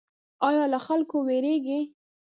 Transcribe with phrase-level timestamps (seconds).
[0.47, 1.81] ایا له خلکو ویریږئ؟